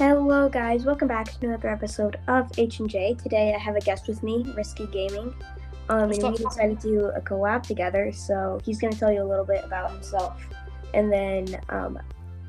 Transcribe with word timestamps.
Hello, 0.00 0.48
guys. 0.48 0.86
Welcome 0.86 1.08
back 1.08 1.26
to 1.26 1.46
another 1.46 1.68
episode 1.68 2.18
of 2.26 2.50
H 2.56 2.80
and 2.80 2.88
J. 2.88 3.14
Today, 3.22 3.52
I 3.54 3.58
have 3.58 3.76
a 3.76 3.80
guest 3.80 4.08
with 4.08 4.22
me, 4.22 4.50
Risky 4.56 4.86
Gaming, 4.86 5.34
um, 5.90 6.10
and 6.10 6.22
we 6.22 6.38
decided 6.38 6.80
to 6.80 6.88
do 6.88 7.04
a 7.08 7.20
collab 7.20 7.64
together. 7.64 8.10
So 8.10 8.58
he's 8.64 8.80
going 8.80 8.94
to 8.94 8.98
tell 8.98 9.12
you 9.12 9.22
a 9.22 9.28
little 9.28 9.44
bit 9.44 9.62
about 9.62 9.90
himself, 9.90 10.42
and 10.94 11.12
then 11.12 11.60
um, 11.68 11.98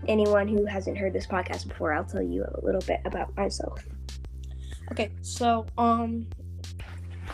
anyone 0.08 0.48
who 0.48 0.64
hasn't 0.64 0.98
heard 0.98 1.12
this 1.12 1.28
podcast 1.28 1.68
before, 1.68 1.92
I'll 1.92 2.06
tell 2.06 2.22
you 2.22 2.46
a 2.46 2.66
little 2.66 2.80
bit 2.88 3.02
about 3.04 3.36
myself. 3.36 3.84
Okay, 4.94 5.12
so 5.20 5.66
um, 5.78 6.28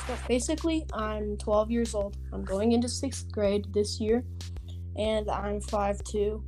so 0.08 0.16
basically, 0.28 0.88
I'm 0.94 1.38
12 1.38 1.70
years 1.70 1.94
old. 1.94 2.18
I'm 2.34 2.44
going 2.44 2.72
into 2.72 2.90
sixth 2.90 3.32
grade 3.32 3.72
this 3.72 4.02
year, 4.02 4.24
and 4.96 5.30
I'm 5.30 5.62
5'2", 5.62 6.42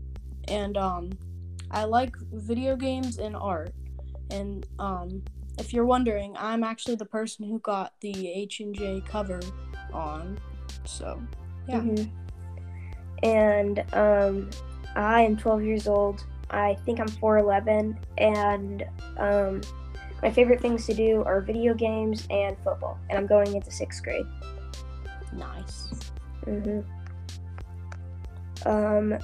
and 0.48 0.76
um, 0.76 1.12
I 1.72 1.84
like 1.86 2.16
video 2.32 2.76
games 2.76 3.18
and 3.18 3.36
art. 3.36 3.74
And 4.32 4.66
um, 4.80 5.24
if 5.58 5.74
you're 5.74 5.86
wondering, 5.86 6.36
I'm 6.38 6.64
actually 6.64 6.96
the 6.96 7.06
person 7.06 7.46
who 7.46 7.60
got 7.60 7.94
the 8.02 8.30
H 8.30 8.60
and 8.60 8.74
J 8.76 9.02
cover 9.08 9.40
on. 9.94 10.40
So, 10.86 11.22
yeah. 11.68 11.82
Mhm. 11.82 12.10
And 13.24 13.84
um, 13.94 14.50
I 14.96 15.22
am 15.22 15.36
12 15.38 15.64
years 15.64 15.88
old. 15.88 16.26
I 16.52 16.76
think 16.86 17.00
I'm 17.00 17.08
4'11, 17.10 17.96
and 18.18 18.84
um, 19.18 19.62
my 20.24 20.32
favorite 20.32 20.62
things 20.62 20.88
to 20.88 20.94
do 20.96 21.24
are 21.26 21.42
video 21.42 21.76
games 21.76 22.26
and 22.32 22.58
football. 22.64 22.98
And 23.10 23.18
I'm 23.20 23.28
going 23.28 23.56
into 23.56 23.70
sixth 23.72 24.02
grade. 24.04 24.26
Nice. 25.34 25.90
hmm 26.46 26.80
Um, 28.66 29.18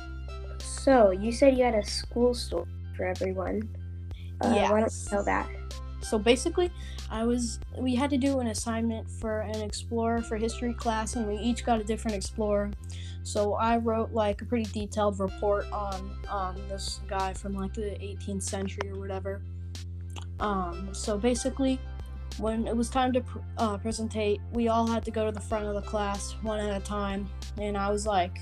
so 0.85 1.09
you 1.09 1.31
said 1.31 1.57
you 1.57 1.63
had 1.63 1.73
a 1.73 1.83
school 1.83 2.35
story 2.35 2.67
for 2.95 3.05
everyone. 3.05 3.67
Uh, 4.39 4.53
Why 4.53 4.81
don't 4.81 4.93
you 4.93 5.09
tell 5.09 5.23
that? 5.23 5.49
So 6.01 6.19
basically, 6.19 6.71
I 7.09 7.25
was 7.25 7.59
we 7.75 7.95
had 7.95 8.11
to 8.11 8.17
do 8.17 8.39
an 8.39 8.47
assignment 8.47 9.09
for 9.09 9.39
an 9.39 9.61
explorer 9.61 10.21
for 10.21 10.37
history 10.37 10.75
class, 10.75 11.15
and 11.15 11.27
we 11.27 11.37
each 11.37 11.65
got 11.65 11.81
a 11.81 11.83
different 11.83 12.15
explorer. 12.15 12.69
So 13.23 13.55
I 13.55 13.77
wrote 13.77 14.11
like 14.11 14.43
a 14.43 14.45
pretty 14.45 14.65
detailed 14.71 15.19
report 15.19 15.65
on 15.71 16.15
um, 16.29 16.55
this 16.69 16.99
guy 17.07 17.33
from 17.33 17.53
like 17.53 17.73
the 17.73 17.97
18th 17.99 18.43
century 18.43 18.91
or 18.91 18.99
whatever. 18.99 19.41
Um, 20.39 20.93
so 20.93 21.17
basically, 21.17 21.79
when 22.37 22.67
it 22.67 22.77
was 22.77 22.91
time 22.91 23.11
to 23.13 23.21
pr- 23.21 23.39
uh, 23.57 23.79
presentate, 23.79 24.39
we 24.51 24.67
all 24.67 24.85
had 24.85 25.03
to 25.05 25.09
go 25.09 25.25
to 25.25 25.31
the 25.31 25.41
front 25.41 25.65
of 25.65 25.73
the 25.73 25.81
class 25.81 26.35
one 26.43 26.59
at 26.59 26.79
a 26.79 26.85
time, 26.85 27.27
and 27.57 27.75
I 27.75 27.89
was 27.89 28.05
like 28.05 28.37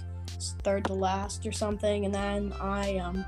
third 0.63 0.85
to 0.85 0.93
last 0.93 1.45
or 1.45 1.51
something, 1.51 2.05
and 2.05 2.13
then 2.13 2.53
I 2.59 2.97
um 2.97 3.25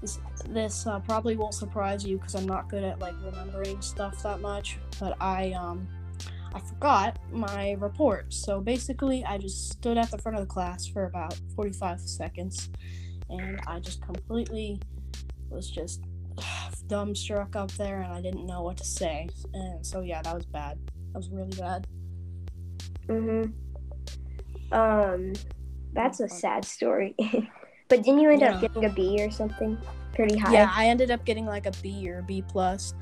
this, 0.00 0.20
this 0.48 0.86
uh, 0.86 1.00
probably 1.00 1.36
won't 1.36 1.54
surprise 1.54 2.04
you 2.04 2.18
because 2.18 2.34
I'm 2.34 2.46
not 2.46 2.68
good 2.68 2.84
at 2.84 2.98
like 2.98 3.14
remembering 3.22 3.80
stuff 3.80 4.22
that 4.22 4.40
much. 4.40 4.78
But 5.00 5.16
I 5.20 5.52
um 5.52 5.88
I 6.54 6.60
forgot 6.60 7.18
my 7.32 7.72
report. 7.80 8.32
So 8.32 8.60
basically, 8.60 9.24
I 9.24 9.38
just 9.38 9.70
stood 9.70 9.98
at 9.98 10.10
the 10.10 10.18
front 10.18 10.38
of 10.38 10.46
the 10.46 10.52
class 10.52 10.86
for 10.86 11.06
about 11.06 11.34
45 11.56 12.00
seconds, 12.00 12.70
and 13.28 13.60
I 13.66 13.80
just 13.80 14.00
completely 14.02 14.80
was 15.50 15.68
just 15.68 16.02
dumbstruck 16.86 17.56
up 17.56 17.72
there, 17.72 18.02
and 18.02 18.12
I 18.12 18.20
didn't 18.20 18.46
know 18.46 18.62
what 18.62 18.76
to 18.76 18.84
say. 18.84 19.28
And 19.52 19.84
so 19.84 20.00
yeah, 20.00 20.22
that 20.22 20.34
was 20.34 20.46
bad. 20.46 20.78
That 21.12 21.18
was 21.18 21.28
really 21.30 21.56
bad. 21.58 21.86
hmm 23.08 23.44
Um, 24.70 25.32
that's 25.94 26.20
a 26.20 26.28
sad 26.28 26.64
story. 26.64 27.14
but 27.88 28.02
didn't 28.02 28.20
you 28.20 28.30
end 28.30 28.42
up 28.42 28.60
getting 28.60 28.84
a 28.84 28.90
B 28.90 29.16
or 29.20 29.30
something? 29.30 29.78
Pretty 30.14 30.36
high. 30.38 30.52
Yeah, 30.52 30.72
I 30.74 30.86
ended 30.88 31.10
up 31.10 31.24
getting 31.24 31.46
like 31.46 31.66
a 31.66 31.72
B 31.82 32.08
or 32.10 32.22
B 32.22 32.42
plus, 32.46 32.94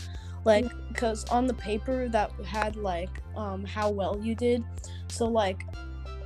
like 0.44 0.66
because 0.88 1.24
on 1.26 1.46
the 1.46 1.54
paper 1.54 2.08
that 2.08 2.30
had 2.44 2.76
like 2.76 3.10
um 3.36 3.64
how 3.64 3.90
well 3.90 4.18
you 4.20 4.34
did, 4.34 4.64
so 5.08 5.26
like 5.26 5.64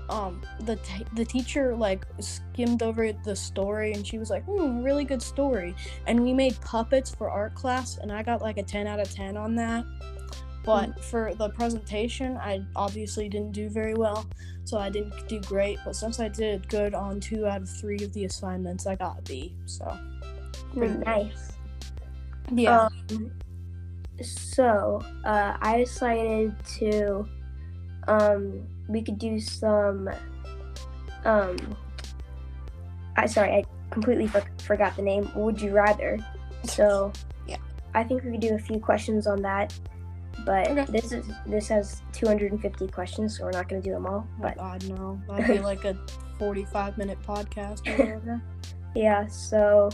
um 0.09 0.41
the 0.60 0.77
t- 0.77 1.06
the 1.15 1.25
teacher 1.25 1.75
like 1.75 2.06
skimmed 2.21 2.83
over 2.83 3.12
the 3.12 3.34
story 3.34 3.93
and 3.93 4.06
she 4.06 4.19
was 4.19 4.31
like, 4.31 4.44
hmm, 4.44 4.83
really 4.83 5.04
good 5.04 5.22
story, 5.22 5.75
and 6.06 6.22
we 6.22 6.33
made 6.33 6.60
puppets 6.60 7.15
for 7.15 7.31
art 7.31 7.54
class 7.54 7.98
and 7.98 8.12
I 8.12 8.22
got 8.22 8.43
like 8.43 8.59
a 8.59 8.62
ten 8.62 8.87
out 8.87 9.00
of 9.00 9.10
ten 9.10 9.37
on 9.37 9.54
that. 9.56 9.84
But 10.65 11.03
for 11.04 11.33
the 11.34 11.48
presentation, 11.50 12.37
I 12.37 12.60
obviously 12.75 13.28
didn't 13.28 13.53
do 13.53 13.69
very 13.69 13.94
well, 13.94 14.27
so 14.66 14.78
I 14.78 14.91
didn't 14.91 15.28
do 15.28 15.41
great. 15.43 15.78
But 15.84 15.94
since 15.97 16.19
I 16.21 16.28
did 16.28 16.69
good 16.69 16.93
on 16.94 17.21
two 17.21 17.47
out 17.47 17.62
of 17.62 17.69
three 17.71 18.03
of 18.03 18.12
the 18.12 18.25
assignments, 18.25 18.87
I 18.87 18.97
got 18.97 19.19
a 19.21 19.22
B. 19.22 19.54
So 19.66 19.97
nice. 20.75 21.53
yeah. 22.53 22.88
Um, 23.10 23.31
so 24.22 25.03
uh, 25.25 25.56
I 25.60 25.78
decided 25.78 26.54
to 26.78 27.27
um 28.09 28.66
we 28.88 29.03
could 29.03 29.19
do 29.19 29.38
some 29.41 30.09
um 31.25 31.56
I 33.16 33.27
sorry 33.27 33.50
I 33.53 33.65
completely 33.91 34.27
for- 34.27 34.44
forgot 34.62 34.97
the 34.97 35.03
name. 35.03 35.31
Would 35.34 35.60
you 35.60 35.72
rather? 35.72 36.19
So 36.65 37.12
Yeah. 37.47 37.56
I 37.94 38.03
think 38.04 38.25
we 38.25 38.33
could 38.33 38.41
do 38.41 38.54
a 38.54 38.59
few 38.59 38.81
questions 38.81 39.27
on 39.27 39.43
that. 39.43 39.72
But 40.44 40.69
Okay. 40.69 40.84
this 40.91 41.12
is 41.12 41.26
this 41.47 41.69
has 41.69 42.02
250 42.12 42.88
questions, 42.88 43.38
so 43.38 43.44
we're 43.44 43.50
not 43.52 43.69
going 43.69 43.80
to 43.82 43.88
do 43.88 43.92
them 43.94 44.06
all. 44.06 44.26
Oh 44.28 44.42
But 44.42 44.56
god, 44.56 44.88
no. 44.88 45.20
That'd 45.28 45.47
be 45.47 45.60
like 45.60 45.84
a 45.84 45.97
45 46.38 46.98
minute 46.98 47.19
podcast 47.26 47.86
or 47.88 47.98
whatever. 47.98 48.42
yeah, 48.94 49.26
so 49.26 49.88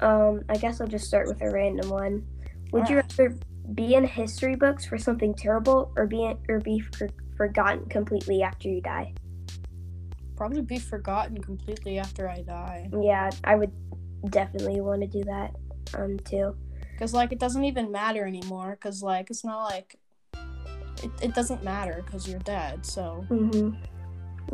um, 0.00 0.42
I 0.48 0.56
guess 0.56 0.80
I'll 0.80 0.86
just 0.86 1.06
start 1.06 1.26
with 1.26 1.40
a 1.42 1.50
random 1.50 1.88
one. 1.90 2.26
Would 2.72 2.88
you 2.88 2.96
Alright. 2.96 3.18
rather 3.18 3.36
be 3.74 3.94
in 3.94 4.04
history 4.04 4.56
books 4.56 4.84
for 4.84 4.98
something 4.98 5.34
terrible, 5.34 5.92
or 5.96 6.06
be 6.06 6.34
or 6.48 6.58
be 6.60 6.80
for, 6.80 7.08
forgotten 7.36 7.86
completely 7.86 8.42
after 8.42 8.68
you 8.68 8.80
die? 8.80 9.14
Probably 10.36 10.62
be 10.62 10.78
forgotten 10.78 11.40
completely 11.40 11.98
after 11.98 12.28
I 12.28 12.42
die. 12.42 12.90
Yeah, 13.00 13.30
I 13.44 13.54
would 13.54 13.70
definitely 14.30 14.80
want 14.80 15.00
to 15.02 15.06
do 15.06 15.24
that 15.24 15.54
um 15.94 16.18
too. 16.20 16.56
Because, 17.02 17.14
like, 17.14 17.32
it 17.32 17.40
doesn't 17.40 17.64
even 17.64 17.90
matter 17.90 18.24
anymore. 18.24 18.78
Because, 18.80 19.02
like, 19.02 19.28
it's 19.28 19.44
not 19.44 19.64
like. 19.64 19.96
It, 21.02 21.10
it 21.20 21.34
doesn't 21.34 21.64
matter 21.64 22.00
because 22.06 22.28
you're 22.28 22.38
dead, 22.38 22.86
so. 22.86 23.26
Mhm. 23.28 23.76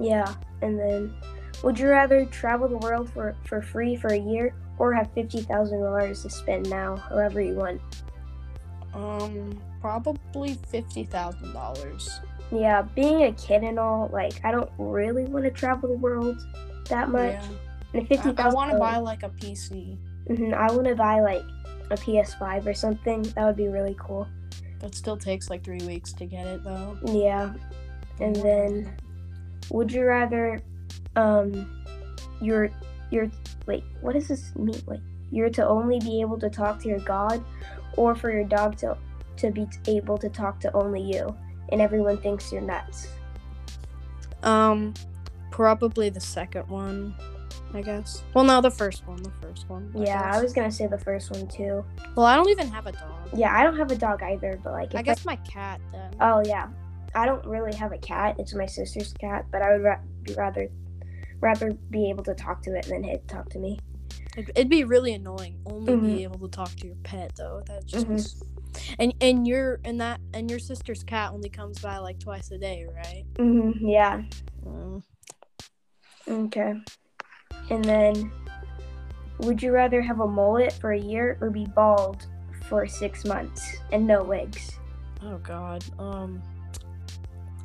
Yeah, 0.00 0.34
and 0.62 0.81
then 0.81 1.14
would 1.62 1.78
you 1.78 1.91
rather 1.91 2.25
travel 2.25 2.66
the 2.66 2.78
world 2.78 3.12
for 3.12 3.36
for 3.44 3.60
free 3.60 3.97
for 3.97 4.09
a 4.14 4.16
year, 4.19 4.54
or 4.78 4.94
have 4.94 5.12
fifty 5.12 5.42
thousand 5.42 5.82
dollars 5.82 6.22
to 6.22 6.31
spend 6.31 6.70
now, 6.70 6.97
however 6.97 7.42
you 7.42 7.54
want? 7.54 7.82
Um, 8.94 9.60
probably 9.82 10.54
$50,000. 10.72 12.20
Yeah, 12.50 12.80
being 12.80 13.25
a 13.25 13.32
kid 13.32 13.62
and 13.62 13.78
all, 13.78 14.09
like 14.10 14.42
I 14.42 14.53
don't 14.53 14.70
really 14.78 15.25
want 15.25 15.44
to 15.44 15.50
travel 15.50 15.91
the 15.91 15.98
world 15.98 16.38
that 16.88 17.10
much. 17.10 17.34
Yeah. 17.34 17.48
And 17.92 18.09
fifty 18.09 18.32
I, 18.38 18.48
I 18.48 18.54
want 18.54 18.70
to 18.70 18.78
buy, 18.78 18.97
like, 18.97 19.22
a 19.22 19.28
PC. 19.28 19.98
hmm 20.28 20.54
I 20.54 20.72
want 20.72 20.86
to 20.86 20.94
buy 20.94 21.20
like 21.20 21.42
a 21.91 21.97
PS5 21.97 22.66
or 22.66 22.75
something. 22.75 23.22
That 23.22 23.44
would 23.44 23.56
be 23.56 23.69
really 23.69 23.97
cool. 23.99 24.28
That 24.81 24.94
still 24.94 25.16
takes, 25.16 25.50
like, 25.50 25.65
three 25.65 25.84
weeks 25.87 26.12
to 26.15 26.26
get 26.26 26.47
it, 26.47 26.62
though. 26.65 26.99
Yeah. 27.04 27.53
And 28.21 28.37
then, 28.37 28.97
would 29.71 29.93
you 29.93 30.04
rather, 30.04 30.60
um, 31.16 31.84
you're 32.41 32.71
you're 33.10 33.31
wait, 33.66 33.84
what 34.00 34.15
does 34.15 34.28
this 34.28 34.54
mean? 34.54 34.81
Like, 34.87 35.00
you're 35.31 35.50
to 35.50 35.66
only 35.66 35.98
be 36.00 36.21
able 36.21 36.38
to 36.38 36.48
talk 36.48 36.81
to 36.82 36.88
your 36.88 37.00
god, 37.00 37.43
or 37.97 38.15
for 38.15 38.31
your 38.31 38.44
dog 38.44 38.77
to 38.78 38.97
to 39.37 39.50
be 39.50 39.66
able 39.87 40.19
to 40.19 40.28
talk 40.28 40.60
to 40.60 40.72
only 40.75 41.00
you, 41.00 41.34
and 41.71 41.81
everyone 41.81 42.19
thinks 42.19 42.53
you're 42.53 42.60
nuts. 42.60 43.09
Um, 44.43 44.94
probably 45.50 46.09
the 46.09 46.21
second 46.21 46.69
one, 46.69 47.15
I 47.74 47.83
guess. 47.83 48.22
Well, 48.34 48.45
no, 48.45 48.60
the 48.60 48.71
first 48.71 49.06
one. 49.06 49.22
The 49.22 49.33
first 49.42 49.68
one. 49.68 49.92
I 49.97 50.04
Yeah, 50.04 50.30
I 50.34 50.42
was 50.42 50.53
gonna 50.53 50.71
say 50.71 50.86
the 50.86 50.98
first 50.98 51.30
one 51.30 51.47
too. 51.48 51.84
Well, 52.16 52.27
I 52.27 52.36
don't 52.36 52.48
even 52.48 52.68
have 52.68 52.86
a 52.86 52.92
dog. 52.92 53.28
Yeah, 53.34 53.54
I 53.56 53.62
don't 53.62 53.77
have 53.77 53.91
a 53.91 53.97
dog 53.97 54.22
either, 54.22 54.59
but 54.62 54.72
like, 54.72 54.95
I 54.95 55.03
guess 55.03 55.24
my 55.24 55.36
cat 55.36 55.80
then. 55.92 56.15
Oh 56.21 56.42
yeah, 56.45 56.68
I 57.15 57.27
don't 57.27 57.45
really 57.47 57.74
have 57.77 57.92
a 57.92 57.98
cat. 57.98 58.36
It's 58.39 58.54
my 58.54 58.66
sister's 58.66 59.12
cat, 59.15 59.47
but 59.50 59.62
I 59.62 59.72
would 59.72 59.83
ra- 59.83 60.00
be 60.22 60.34
rather 60.34 60.68
rather 61.41 61.72
be 61.91 62.10
able 62.10 62.24
to 62.24 62.34
talk 62.34 62.62
to 62.62 62.74
it 62.77 62.86
than 62.86 63.04
it 63.04 63.27
talk 63.28 63.48
to 63.50 63.59
me. 63.59 63.78
It'd, 64.36 64.68
be 64.68 64.84
really 64.84 65.15
annoying 65.15 65.60
only 65.66 65.92
Mhm. 65.92 66.06
be 66.06 66.22
able 66.22 66.39
to 66.41 66.48
talk 66.48 66.71
to 66.77 66.86
your 66.86 66.97
pet 67.03 67.33
though. 67.36 67.62
That 67.66 67.86
just 67.86 68.06
Mhm. 68.06 68.12
was- 68.12 68.42
and 68.98 69.15
and 69.21 69.47
your 69.48 69.80
and 69.84 70.00
that 70.00 70.21
and 70.34 70.48
your 70.50 70.59
sister's 70.60 71.03
cat 71.03 71.33
only 71.33 71.48
comes 71.48 71.80
by 71.80 71.98
like 71.98 72.18
twice 72.21 72.50
a 72.50 72.59
day, 72.59 72.86
right? 72.86 73.24
hmm 73.36 73.72
Yeah. 73.80 74.22
Mm. 74.65 75.03
Okay. 76.28 76.74
And 77.70 77.84
then, 77.84 78.30
would 79.38 79.62
you 79.62 79.72
rather 79.72 80.00
have 80.00 80.20
a 80.20 80.26
mullet 80.26 80.72
for 80.74 80.92
a 80.92 80.98
year 80.98 81.36
or 81.41 81.50
be 81.50 81.66
bald 81.66 82.26
for 82.68 82.86
six 82.86 83.24
months 83.24 83.76
and 83.92 84.06
no 84.06 84.22
wigs? 84.22 84.78
Oh 85.22 85.38
God. 85.38 85.84
Um. 85.98 86.42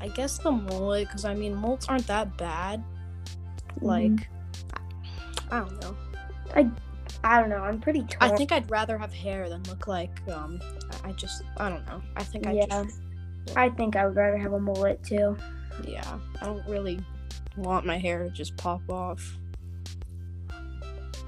I 0.02 0.10
guess 0.10 0.38
the 0.38 0.52
mullet, 0.52 1.08
because 1.08 1.24
I 1.24 1.34
mean, 1.34 1.56
mullets 1.56 1.88
aren't 1.88 2.08
that 2.08 2.38
bad. 2.38 2.84
Like, 3.82 4.28
I 5.50 5.60
don't 5.60 5.82
know. 5.82 5.96
I 6.56 6.70
I 7.24 7.40
don't 7.40 7.50
know. 7.50 7.58
I'm 7.64 7.80
pretty 7.80 8.02
torn. 8.04 8.32
I 8.34 8.36
think 8.36 8.52
I'd 8.52 8.70
rather 8.70 8.98
have 8.98 9.14
hair 9.14 9.48
than 9.48 9.64
look 9.64 9.88
like 9.88 10.20
um. 10.30 10.60
I 11.06 11.14
just 11.14 11.44
I 11.58 11.70
don't 11.70 11.86
know. 11.88 12.02
I 12.18 12.24
think 12.24 12.48
I 12.48 12.52
Yeah. 12.52 12.66
just 12.68 13.00
I 13.56 13.70
think 13.70 13.96
I 13.96 14.06
would 14.06 14.16
rather 14.18 14.38
have 14.38 14.52
a 14.54 14.60
mullet 14.60 15.02
too. 15.04 15.38
yeah. 15.86 16.20
I 16.42 16.46
don't 16.48 16.68
really 16.68 17.00
want 17.56 17.86
my 17.86 17.98
hair 17.98 18.24
to 18.24 18.30
just 18.30 18.58
pop 18.58 18.82
off. 18.90 19.38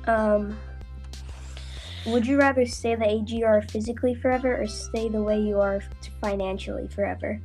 Um, 0.07 0.57
would 2.06 2.25
you 2.28 2.38
rather 2.38 2.66
stay 2.66 2.96
the 2.96 3.10
age 3.10 3.31
you 3.31 3.46
are 3.46 3.62
physically 3.63 4.13
forever 4.13 4.62
or 4.62 4.68
stay 4.68 5.10
the 5.10 5.22
way 5.22 5.40
you 5.40 5.60
are 5.60 5.81
financially 6.22 6.88
forever? 6.88 7.42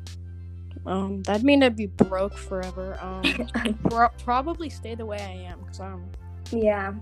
Um, 0.86 1.22
that'd 1.22 1.44
mean 1.44 1.62
I'd 1.62 1.76
be 1.76 1.86
broke 1.86 2.36
forever. 2.36 2.98
Um, 3.00 3.78
pro- 3.90 4.08
probably 4.24 4.68
stay 4.70 4.94
the 4.94 5.06
way 5.06 5.18
I 5.18 5.50
am 5.50 5.60
because 5.60 5.80
I'm. 5.80 6.04
Yeah, 6.50 6.92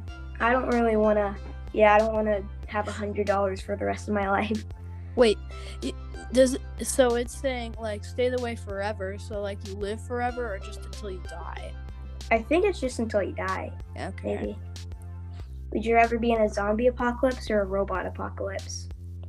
I 0.41 0.53
don't 0.53 0.69
really 0.69 0.97
want 0.97 1.19
to. 1.19 1.35
Yeah, 1.73 1.95
I 1.95 1.99
don't 1.99 2.13
want 2.13 2.27
to 2.27 2.45
have 2.67 2.89
a 2.89 2.93
hundred 2.93 3.27
dollars 3.27 3.61
for 3.61 3.77
the 3.77 3.85
rest 3.85 4.09
of 4.09 4.15
my 4.15 4.31
life. 4.31 4.65
Wait, 5.17 5.39
it, 5.83 5.95
does 6.33 6.57
so? 6.83 7.15
It's 7.15 7.37
saying 7.37 7.75
like 7.81 8.05
stay 8.05 8.29
the 8.29 8.41
way 8.41 8.57
forever. 8.57 9.17
So 9.19 9.41
like 9.41 9.59
you 9.67 9.75
live 9.75 10.01
forever 10.07 10.55
or 10.55 10.59
just 10.59 10.81
until 10.81 11.11
you 11.11 11.23
die. 11.29 11.73
I 12.31 12.39
think 12.43 12.65
it's 12.65 12.79
just 12.81 12.99
until 12.99 13.23
you 13.23 13.33
die, 13.33 13.73
Okay. 13.99 14.37
maybe. 14.37 14.59
Would 15.73 15.85
you 15.85 15.97
ever 15.97 16.19
be 16.19 16.33
in 16.33 16.41
a 16.41 16.49
zombie 16.49 16.87
apocalypse 16.87 17.51
or 17.51 17.61
a 17.61 17.65
robot 17.65 18.07
apocalypse? 18.07 18.89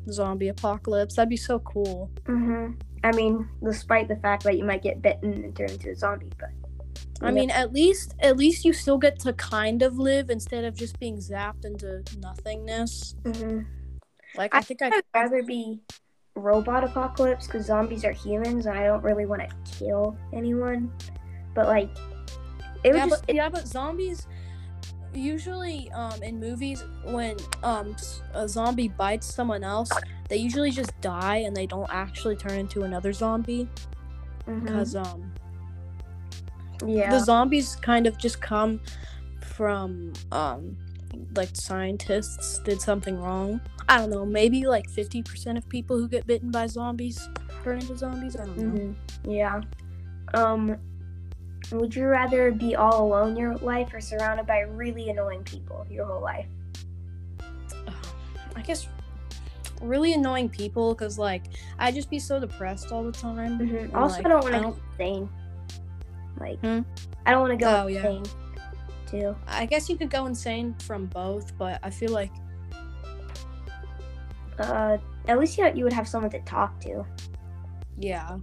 Zombie 0.10 0.48
apocalypse. 0.48 1.16
That'd 1.16 1.30
be 1.30 1.38
so 1.38 1.60
cool. 1.60 2.10
Mm-hmm. 2.24 2.74
I 3.04 3.12
mean, 3.12 3.48
despite 3.64 4.08
the 4.08 4.16
fact 4.18 4.44
that 4.44 4.58
you 4.58 4.64
might 4.64 4.84
get 4.84 5.02
bitten 5.02 5.34
and 5.44 5.56
turn 5.56 5.70
into 5.70 5.90
a 5.90 5.96
zombie, 5.96 6.30
but 6.40 6.50
I 7.22 7.32
mean, 7.32 7.50
at 7.52 7.74
least 7.74 8.16
at 8.20 8.38
least 8.38 8.64
you 8.64 8.74
still 8.74 8.98
get 8.98 9.20
to 9.20 9.34
kind 9.34 9.82
of 9.82 9.98
live 9.98 10.30
instead 10.30 10.64
of 10.64 10.76
just 10.76 11.00
being 11.00 11.18
zapped 11.18 11.66
into 11.66 12.04
nothingness. 12.18 13.16
hmm 13.26 13.62
Like 14.36 14.56
I, 14.56 14.60
I 14.60 14.62
think 14.62 14.82
I 14.82 14.88
I'd 14.88 15.04
rather 15.14 15.44
be 15.44 15.82
robot 16.36 16.84
apocalypse 16.84 17.46
because 17.46 17.66
zombies 17.66 18.06
are 18.06 18.12
humans 18.12 18.66
and 18.66 18.78
I 18.78 18.86
don't 18.86 19.04
really 19.04 19.26
want 19.26 19.42
to 19.42 19.78
kill 19.78 20.18
anyone. 20.34 20.92
But 21.54 21.68
like, 21.68 21.90
it 22.84 22.96
yeah, 22.96 23.08
just 23.08 23.26
but, 23.26 23.36
yeah, 23.36 23.50
but 23.50 23.68
zombies 23.68 24.28
usually 25.14 25.92
um 25.92 26.22
in 26.24 26.40
movies 26.40 26.84
when 27.04 27.36
um 27.64 27.96
a 28.34 28.48
zombie 28.48 28.90
bites 28.90 29.34
someone 29.34 29.64
else, 29.64 29.92
they 30.30 30.38
usually 30.38 30.72
just 30.72 31.00
die 31.02 31.38
and 31.38 31.56
they 31.56 31.66
don't 31.66 31.90
actually 31.92 32.36
turn 32.36 32.54
into 32.60 32.84
another 32.84 33.14
zombie 33.14 33.68
because 34.46 34.96
um 34.96 35.32
yeah, 36.86 37.10
the 37.10 37.20
zombies 37.20 37.76
kind 37.76 38.08
of 38.08 38.18
just 38.18 38.42
come 38.42 38.80
from 39.42 40.14
um 40.32 40.78
like 41.36 41.50
scientists 41.54 42.60
did 42.60 42.82
something 42.82 43.20
wrong. 43.20 43.60
I 43.88 43.98
don't 43.98 44.12
know, 44.12 44.26
maybe 44.26 44.68
like 44.68 44.90
50% 44.90 45.58
of 45.58 45.68
people 45.68 45.98
who 45.98 46.08
get 46.08 46.28
bitten 46.28 46.52
by 46.52 46.68
zombies 46.68 47.28
turn 47.64 47.80
into 47.80 47.98
zombies. 47.98 48.36
I 48.36 48.46
don't 48.46 48.58
know. 48.58 48.94
hmm 49.24 49.32
yeah. 49.32 49.62
Um, 50.34 50.78
would 51.72 51.96
you 51.96 52.06
rather 52.08 52.52
be 52.52 52.76
all 52.76 53.06
alone 53.06 53.36
your 53.38 53.56
life 53.58 53.94
or 53.94 54.02
surrounded 54.02 54.46
by 54.48 54.60
really 54.62 55.10
annoying 55.10 55.44
people 55.44 55.86
your 55.90 56.06
whole 56.06 56.22
life? 56.22 56.48
I 58.56 58.62
guess 58.62 58.88
really 59.82 60.14
annoying 60.14 60.50
people 60.50 60.94
because 60.94 61.18
like 61.18 61.44
I'd 61.78 61.94
just 61.96 62.10
be 62.10 62.20
so 62.20 62.40
depressed 62.40 62.92
all 62.92 63.04
the 63.04 63.12
time. 63.12 63.58
hmm 63.58 63.76
And, 63.76 63.96
Also, 63.96 64.18
like, 64.18 64.26
I 64.26 64.30
don't 64.30 64.44
want 64.44 64.56
to 64.56 64.62
go 64.62 64.78
insane. 64.98 65.30
Like, 66.40 66.60
Hmm? 66.60 66.82
I 67.26 67.32
don't 67.32 67.42
want 67.42 67.58
to 67.58 67.64
go 67.66 67.84
Oh, 67.84 67.88
yeah. 67.88 67.98
insane 68.08 68.24
too. 69.08 69.36
I 69.48 69.66
guess 69.66 69.90
you 69.90 69.98
could 69.98 70.10
go 70.10 70.26
insane 70.26 70.76
from 70.84 71.06
both, 71.08 71.58
but 71.58 71.80
I 71.84 71.90
feel 71.90 72.12
like 72.12 72.32
Uh, 74.60 74.98
at 75.30 75.40
least 75.40 75.58
you, 75.58 75.72
you 75.74 75.84
would 75.86 75.94
have 75.94 76.08
someone 76.08 76.30
to 76.32 76.40
talk 76.42 76.80
to. 76.82 77.06
yeah. 77.98 78.38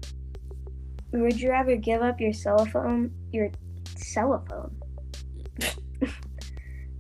Would 1.23 1.41
you 1.41 1.51
rather 1.51 1.77
give 1.77 2.03
up 2.03 2.21
your 2.21 2.33
cell 2.33 2.65
phone, 2.67 3.11
your 3.33 3.51
cell 3.97 4.45
phone? 4.49 4.77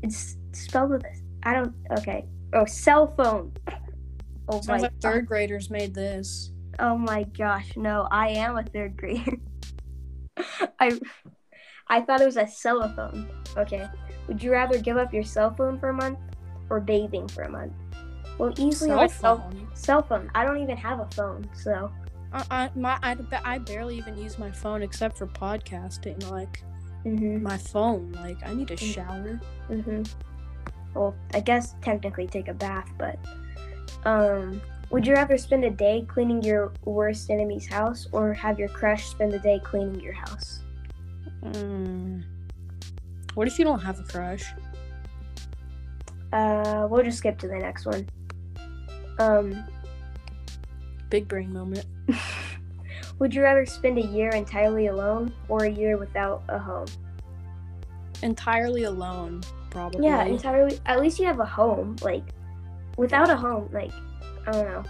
it's 0.03 0.37
spelled 0.53 0.91
with 0.91 1.05
a, 1.05 1.13
I 1.43 1.55
don't, 1.55 1.75
okay. 1.99 2.27
Oh, 2.53 2.65
cell 2.65 3.15
phone. 3.17 3.53
Oh 4.49 4.61
Sounds 4.61 4.69
my, 4.69 4.79
like 4.79 5.01
third 5.01 5.27
graders 5.27 5.71
made 5.71 5.93
this. 5.95 6.53
oh 6.79 6.97
my 6.97 7.25
gosh, 7.25 7.77
no, 7.77 8.07
I 8.11 8.29
am 8.29 8.57
a 8.57 8.63
third 8.63 8.97
grader. 8.97 9.37
I, 10.81 10.99
I 11.89 12.01
thought 12.01 12.21
it 12.21 12.27
was 12.27 12.37
a 12.37 12.47
cell 12.47 12.89
phone. 12.95 13.29
Okay. 13.57 13.87
Would 14.29 14.43
you 14.43 14.53
rather 14.53 14.79
give 14.79 14.97
up 14.97 15.13
your 15.13 15.25
cell 15.25 15.55
phone 15.55 15.79
for 15.79 15.91
a 15.91 15.95
month 15.95 16.19
or 16.71 16.81
bathing 16.81 17.29
for 17.29 17.43
a 17.43 17.51
month? 17.51 17.73
Well, 18.39 18.53
easily 18.59 18.91
Cell 18.91 18.97
my 18.97 19.07
cell, 19.07 19.37
phone. 19.39 19.69
cell 19.75 20.03
phone. 20.03 20.31
I 20.35 20.45
don't 20.45 20.61
even 20.63 20.77
have 20.77 21.01
a 21.01 21.09
phone, 21.15 21.49
so. 21.55 21.91
I, 22.33 22.45
I 22.51 22.71
my 22.75 22.99
I, 23.03 23.17
I 23.45 23.59
barely 23.59 23.97
even 23.97 24.17
use 24.17 24.39
my 24.39 24.51
phone 24.51 24.83
except 24.83 25.17
for 25.19 25.27
podcasting. 25.27 26.31
Like 26.31 26.63
Mm-hmm. 27.07 27.41
my 27.41 27.57
phone, 27.57 28.11
like 28.13 28.37
I 28.45 28.53
need 28.53 28.71
a 28.73 28.77
shower. 28.77 29.41
Mm-hmm. 29.71 30.03
Well, 30.95 31.15
I 31.35 31.41
guess 31.41 31.77
technically 31.81 32.27
take 32.27 32.49
a 32.49 32.55
bath, 32.55 32.91
but 32.99 33.17
um, 34.05 34.61
would 34.91 35.07
you 35.07 35.15
rather 35.15 35.39
spend 35.39 35.65
a 35.65 35.71
day 35.71 36.05
cleaning 36.09 36.43
your 36.43 36.73
worst 36.85 37.31
enemy's 37.31 37.69
house 37.69 38.09
or 38.11 38.33
have 38.35 38.59
your 38.59 38.69
crush 38.69 39.07
spend 39.07 39.33
the 39.33 39.39
day 39.39 39.61
cleaning 39.63 40.01
your 40.01 40.15
house? 40.15 40.65
Mm. 41.45 42.25
What 43.35 43.47
if 43.47 43.57
you 43.57 43.65
don't 43.65 43.81
have 43.81 44.01
a 44.01 44.03
crush? 44.03 44.45
Uh, 46.33 46.89
we'll 46.91 47.05
just 47.05 47.19
skip 47.19 47.39
to 47.39 47.47
the 47.47 47.59
next 47.59 47.87
one. 47.87 48.09
Um, 49.21 49.65
Big 51.11 51.29
brain 51.29 51.53
moment. 51.53 51.87
would 53.19 53.35
you 53.35 53.43
rather 53.43 53.65
spend 53.65 53.99
a 53.99 54.07
year 54.07 54.31
entirely 54.31 54.87
alone 54.87 55.33
or 55.49 55.65
a 55.65 55.71
year 55.71 55.97
without 55.97 56.43
a 56.49 56.59
home? 56.59 56.87
Entirely 58.23 58.85
alone, 58.85 59.43
probably. 59.71 60.05
Yeah, 60.05 60.25
entirely. 60.25 60.81
At 60.87 61.01
least 61.01 61.19
you 61.19 61.27
have 61.27 61.41
a 61.41 61.45
home. 61.45 61.97
Like, 62.03 62.25
without 62.97 63.31
a 63.31 63.37
home, 63.37 63.69
like, 63.73 63.93
I 64.47 64.53
don't 64.53 64.65
know. 64.67 64.85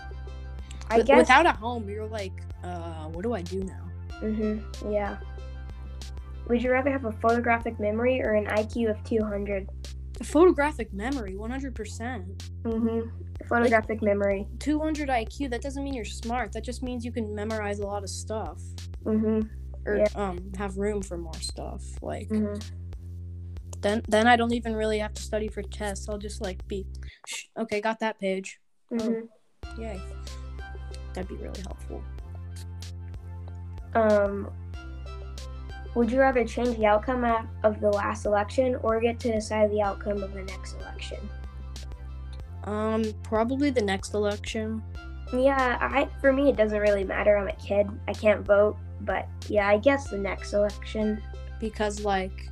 I 0.90 1.02
guess. 1.02 1.18
without 1.18 1.46
a 1.46 1.52
home, 1.52 1.88
you're 1.88 2.06
like, 2.06 2.32
uh, 2.62 3.06
what 3.08 3.22
do 3.22 3.34
I 3.34 3.42
do 3.42 3.64
now? 3.64 3.90
Mm-hmm. 4.22 4.92
Yeah. 4.92 5.16
Would 6.48 6.62
you 6.62 6.70
rather 6.70 6.90
have 6.90 7.04
a 7.04 7.12
photographic 7.12 7.80
memory 7.80 8.22
or 8.22 8.34
an 8.34 8.46
IQ 8.46 8.90
of 8.90 9.04
200? 9.04 9.68
Photographic 10.22 10.92
memory, 10.92 11.34
100%. 11.34 12.42
Mm-hmm. 12.62 13.00
Photographic 13.48 14.02
memory. 14.02 14.46
200 14.58 15.08
IQ, 15.08 15.50
that 15.50 15.60
doesn't 15.62 15.84
mean 15.84 15.94
you're 15.94 16.04
smart. 16.04 16.52
That 16.52 16.64
just 16.64 16.82
means 16.82 17.04
you 17.04 17.12
can 17.12 17.34
memorize 17.34 17.78
a 17.80 17.86
lot 17.86 18.02
of 18.02 18.08
stuff. 18.10 18.60
Mm-hmm. 19.04 19.40
Or 19.86 19.96
Yeah. 19.98 20.06
um 20.16 20.50
have 20.58 20.76
room 20.78 21.02
for 21.02 21.16
more 21.16 21.34
stuff. 21.40 21.82
Like 22.02 22.28
Mm-hmm. 22.28 22.58
then 23.82 24.02
then 24.08 24.26
I 24.26 24.36
don't 24.36 24.52
even 24.54 24.74
really 24.74 24.98
have 24.98 25.14
to 25.14 25.22
study 25.22 25.48
for 25.48 25.62
tests. 25.62 26.08
I'll 26.08 26.18
just 26.18 26.40
like 26.40 26.66
be 26.66 26.86
okay, 27.58 27.80
got 27.80 28.00
that 28.00 28.18
page. 28.18 28.58
Mm-hmm. 28.92 29.80
Yay. 29.82 30.00
That'd 31.14 31.28
be 31.28 31.36
really 31.36 31.60
helpful. 31.60 32.02
Um. 33.94 34.50
Would 35.96 36.12
you 36.12 36.20
rather 36.20 36.44
change 36.44 36.76
the 36.76 36.84
outcome 36.86 37.24
of- 37.64 37.80
the 37.80 37.88
last 37.88 38.26
election 38.26 38.76
or 38.82 39.00
get 39.00 39.18
to 39.20 39.32
decide 39.32 39.70
the 39.72 39.80
outcome 39.80 40.22
of 40.22 40.32
the 40.34 40.42
next 40.42 40.74
election? 40.74 41.18
Um 42.64 43.02
probably 43.22 43.70
the 43.70 43.80
next 43.82 44.12
election. 44.12 44.82
Yeah, 45.32 45.78
I 45.80 46.08
for 46.20 46.32
me 46.32 46.50
it 46.50 46.56
doesn't 46.56 46.78
really 46.80 47.04
matter. 47.04 47.36
I'm 47.36 47.48
a 47.48 47.52
kid. 47.54 47.88
I 48.06 48.12
can't 48.12 48.42
vote, 48.44 48.76
but 49.00 49.26
yeah, 49.48 49.68
I 49.68 49.78
guess 49.78 50.08
the 50.10 50.18
next 50.18 50.52
election. 50.52 51.22
because 51.58 52.04
like 52.04 52.50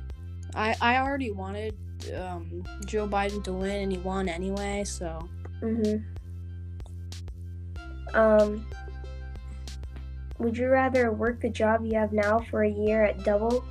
I 0.55 0.75
I 0.81 0.97
already 0.97 1.31
wanted 1.31 1.75
um 2.17 2.63
Joe 2.87 3.07
Biden 3.07 3.43
to 3.43 3.53
win 3.53 3.81
and 3.83 3.91
he 3.91 3.99
won 3.99 4.27
anyway, 4.27 4.83
so 4.85 5.29
Mhm. 5.61 6.03
Um. 8.15 8.65
Would 10.39 10.57
you 10.57 10.67
rather 10.69 11.11
work 11.11 11.41
the 11.41 11.49
job 11.49 11.85
you 11.85 11.97
have 11.97 12.11
now 12.11 12.39
for 12.51 12.63
a 12.63 12.69
year 12.69 13.03
at 13.03 13.23
double 13.23 13.63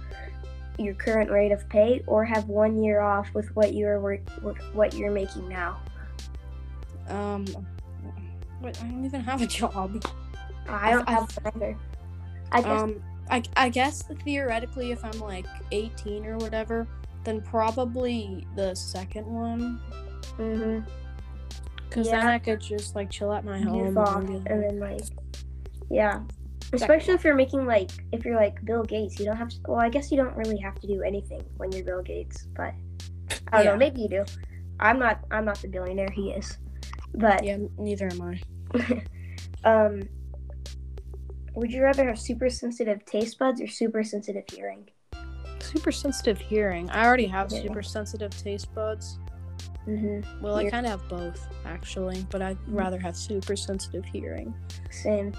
your 0.79 0.95
current 0.95 1.31
rate 1.31 1.53
of 1.53 1.69
pay, 1.69 2.03
or 2.07 2.25
have 2.25 2.49
one 2.49 2.83
year 2.83 3.01
off 3.01 3.33
with 3.35 3.55
what 3.55 3.75
you 3.75 3.87
are 3.87 4.01
work 4.01 4.21
what 4.73 4.95
you're 4.95 5.13
making 5.13 5.49
now? 5.49 5.79
um 7.09 7.45
I 8.65 8.71
don't 8.73 9.05
even 9.05 9.21
have 9.21 9.43
a 9.43 9.47
job. 9.47 10.03
I 10.69 10.93
don't 10.93 11.09
I- 11.09 11.13
have 11.13 11.31
one 11.43 11.53
either. 11.57 11.79
I 12.53 12.63
guess. 12.63 12.81
Um, 12.83 13.03
I, 13.31 13.43
I 13.57 13.69
guess 13.69 14.03
theoretically, 14.25 14.93
if 14.93 15.05
I'm 15.05 15.19
like 15.19 15.47
18 15.73 16.27
or 16.27 16.37
whatever, 16.39 16.87
then 17.25 17.41
probably 17.41 18.47
the 18.55 18.75
second 18.75 19.27
one. 19.27 19.81
hmm 20.37 20.81
Because 21.89 22.11
then 22.11 22.27
I 22.27 22.39
could 22.39 22.61
just 22.61 22.95
like 22.95 23.11
chill 23.11 23.33
at 23.33 23.45
my 23.45 23.61
home. 23.61 23.97
And 23.97 24.47
and 24.47 24.63
then 24.63 24.79
like, 24.79 25.03
yeah. 25.91 26.23
Especially 26.75 27.15
if 27.15 27.25
you're 27.25 27.35
making 27.35 27.67
like, 27.67 27.91
if 28.13 28.25
you're 28.25 28.37
like 28.37 28.65
Bill 28.65 28.83
Gates, 28.83 29.19
you 29.19 29.25
don't 29.27 29.37
have 29.37 29.49
to. 29.51 29.57
Well, 29.69 29.81
I 29.81 29.89
guess 29.89 30.11
you 30.11 30.17
don't 30.17 30.37
really 30.37 30.59
have 30.59 30.75
to 30.81 30.87
do 30.87 31.03
anything 31.03 31.43
when 31.57 31.71
you're 31.73 31.85
Bill 31.85 32.03
Gates, 32.03 32.47
but 32.57 32.73
I 33.53 33.59
don't 33.59 33.65
Yeah. 33.65 33.71
know. 33.73 33.77
Maybe 33.77 34.03
you 34.03 34.09
do. 34.09 34.25
I'm 34.81 34.99
not. 34.99 35.21
I'm 35.31 35.45
not 35.45 35.59
the 35.63 35.69
billionaire. 35.69 36.11
He 36.13 36.31
is. 36.33 36.59
But 37.15 37.45
Yeah, 37.45 37.59
neither 37.79 38.09
am 38.11 38.23
I. 38.23 39.03
um, 39.65 40.03
would 41.55 41.71
you 41.71 41.83
rather 41.83 42.05
have 42.07 42.19
super 42.19 42.51
sensitive 42.51 43.05
taste 43.05 43.39
buds 43.39 43.61
or 43.61 43.69
super 43.69 44.03
sensitive 44.03 44.45
hearing? 44.53 44.89
Super 45.61 45.93
sensitive 45.93 46.39
hearing. 46.39 46.91
I 46.91 47.07
already 47.07 47.27
have 47.27 47.53
Yeah. 47.53 47.63
super 47.63 47.83
sensitive 47.83 48.31
taste 48.37 48.75
buds. 48.75 49.19
Mm-hmm. 49.87 50.43
Well, 50.43 50.57
I 50.57 50.63
You're- 50.63 50.71
kind 50.71 50.87
of 50.87 50.93
have 51.01 51.09
both 51.09 51.47
actually, 51.65 52.27
but 52.31 52.43
I'd 52.43 52.59
Mhm. 52.67 52.79
rather 52.79 52.99
have 52.99 53.17
super 53.17 53.55
sensitive 53.55 54.05
hearing. 54.05 54.53
Same. 54.91 55.33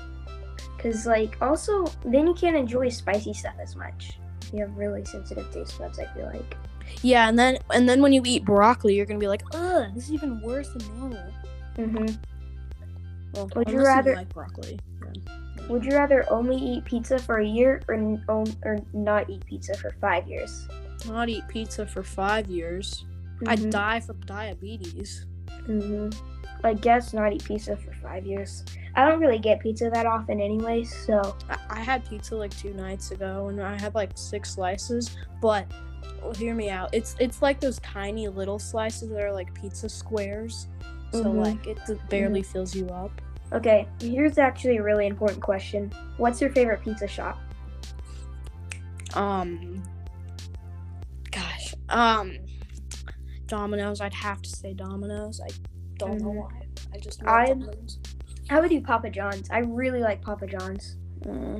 Cause 0.85 1.07
like 1.07 1.35
also 1.41 1.85
then 2.05 2.27
you 2.27 2.35
can't 2.35 2.55
enjoy 2.55 2.89
spicy 2.89 3.33
stuff 3.33 3.55
as 3.59 3.75
much. 3.75 4.19
You 4.53 4.59
have 4.59 4.77
really 4.77 5.03
sensitive 5.03 5.51
taste 5.51 5.79
buds, 5.79 5.97
I 5.97 6.05
feel 6.13 6.27
like. 6.27 6.55
Yeah, 7.01 7.27
and 7.27 7.39
then 7.39 7.57
and 7.73 7.89
then 7.89 8.03
when 8.03 8.13
you 8.13 8.21
eat 8.23 8.45
broccoli, 8.45 8.93
you're 8.95 9.07
gonna 9.07 9.19
be 9.19 9.27
like, 9.27 9.41
ugh, 9.55 9.87
this 9.95 10.03
is 10.05 10.13
even 10.13 10.39
worse 10.41 10.69
than 10.69 10.99
normal. 10.99 11.23
Mm-hmm. 11.77 12.15
Well, 13.33 13.49
Would 13.55 13.69
you 13.71 13.83
rather- 13.83 14.15
like 14.15 14.29
broccoli? 14.31 14.79
then- 15.01 15.67
Would 15.69 15.83
you 15.85 15.93
rather 15.93 16.23
only 16.31 16.55
eat 16.57 16.85
pizza 16.85 17.17
for 17.17 17.39
a 17.39 17.45
year 17.47 17.81
or 17.87 17.95
n- 17.95 18.23
or 18.27 18.77
not 18.93 19.27
eat 19.27 19.43
pizza 19.47 19.75
for 19.75 19.89
five 19.99 20.27
years? 20.27 20.67
Not 21.07 21.29
eat 21.29 21.47
pizza 21.47 21.87
for 21.87 22.03
five 22.03 22.47
years. 22.47 23.05
I'd 23.47 23.59
Mhm. 23.59 23.71
die 23.71 23.99
from 24.01 24.19
diabetes. 24.21 25.25
hmm 25.65 26.09
I 26.65 26.73
guess 26.73 27.13
not 27.13 27.31
eat 27.31 27.43
pizza 27.43 27.77
for 27.77 27.93
five 27.93 28.25
years. 28.25 28.63
I 28.95 29.07
don't 29.07 29.19
really 29.19 29.39
get 29.39 29.59
pizza 29.59 29.89
that 29.93 30.05
often 30.05 30.39
anyway, 30.41 30.83
so 30.83 31.35
I, 31.69 31.79
had 31.79 32.09
pizza 32.09 32.35
like 32.35 32.55
two 32.57 32.73
nights 32.73 33.11
ago, 33.11 33.49
and 33.49 33.61
I 33.61 33.79
had 33.79 33.93
like 33.93 34.11
six 34.15 34.51
slices. 34.55 35.15
But 35.41 35.67
well, 36.23 36.33
hear 36.33 36.55
me 36.55 36.69
out. 36.69 36.89
It's 36.93 37.15
it's 37.19 37.41
like 37.41 37.59
those 37.59 37.77
tiny 37.79 38.27
little 38.29 38.57
slices 38.57 39.09
that 39.09 39.21
are 39.21 39.31
like 39.33 39.53
pizza 39.53 39.89
squares. 39.89 40.67
So 41.11 41.25
Mhm. 41.25 41.45
like 41.45 41.67
it 41.67 42.09
barely 42.09 42.41
fills 42.41 42.73
you 42.75 42.87
up. 42.87 43.11
okay. 43.53 43.87
Here's 44.01 44.37
actually 44.37 44.77
a 44.77 44.83
really 44.83 45.05
important 45.07 45.41
question. 45.41 45.91
What's 46.17 46.41
your 46.41 46.49
favorite 46.49 46.81
pizza 46.81 47.07
shop? 47.07 47.37
Um, 49.13 49.83
gosh, 51.31 51.75
um, 51.89 52.33
Domino's. 53.45 54.01
I'd 54.01 54.13
have 54.13 54.41
to 54.41 54.49
say 54.49 54.73
Domino's. 54.73 55.39
I 55.39 55.47
don't 55.97 56.19
know 56.21 56.29
Mhm. 56.31 56.35
why. 56.35 56.61
I 56.93 56.97
just 56.99 57.23
I'm- 57.25 57.59
Domino's. 57.61 57.99
I 58.49 58.59
would 58.59 58.69
do 58.69 58.79
Papa 58.81 59.09
John's. 59.09 59.49
I 59.49 59.59
really 59.59 59.99
like 60.01 60.21
Papa 60.21 60.45
John's. 60.47 60.97
Uh, 61.27 61.59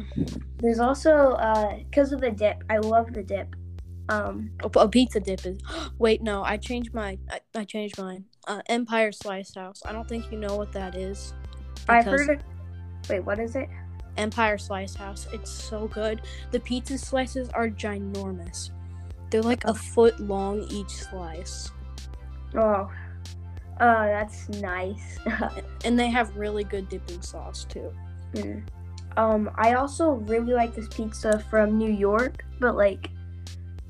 There's 0.59 0.79
also 0.79 1.31
uh 1.31 1.77
because 1.77 2.11
of 2.11 2.21
the 2.21 2.29
dip. 2.31 2.63
I 2.69 2.77
love 2.77 3.11
the 3.13 3.23
dip. 3.23 3.55
Um 4.09 4.51
a, 4.63 4.67
a 4.79 4.87
pizza 4.87 5.19
dip 5.19 5.45
is. 5.45 5.57
Wait, 5.97 6.21
no, 6.21 6.43
I 6.43 6.57
changed 6.57 6.93
my. 6.93 7.17
I, 7.29 7.39
I 7.55 7.63
changed 7.63 7.97
mine. 7.97 8.25
Uh, 8.47 8.61
Empire 8.67 9.11
Slice 9.11 9.55
House. 9.55 9.81
I 9.85 9.91
don't 9.91 10.07
think 10.07 10.31
you 10.31 10.37
know 10.37 10.55
what 10.55 10.71
that 10.73 10.93
is. 10.95 11.33
I've 11.89 12.05
heard 12.05 12.29
of 12.29 12.41
Wait, 13.09 13.21
what 13.21 13.39
is 13.39 13.55
it? 13.55 13.67
Empire 14.17 14.57
Slice 14.59 14.93
House. 14.95 15.27
It's 15.33 15.49
so 15.51 15.87
good. 15.87 16.21
The 16.51 16.59
pizza 16.59 16.97
slices 16.97 17.49
are 17.49 17.67
ginormous. 17.69 18.69
They're 19.31 19.41
like 19.41 19.63
a 19.65 19.73
foot 19.73 20.19
long 20.19 20.61
each 20.69 20.89
slice. 20.91 21.71
Oh. 22.55 22.89
Oh, 23.79 24.05
that's 24.05 24.49
nice. 24.49 25.19
And 25.83 25.99
they 25.99 26.09
have 26.09 26.35
really 26.35 26.63
good 26.63 26.89
dipping 26.89 27.21
sauce 27.21 27.65
too. 27.65 27.93
Mm. 28.33 28.63
Um, 29.17 29.51
I 29.55 29.73
also 29.73 30.13
really 30.13 30.53
like 30.53 30.73
this 30.73 30.87
pizza 30.87 31.39
from 31.49 31.77
New 31.77 31.91
York, 31.91 32.43
but 32.59 32.75
like, 32.75 33.11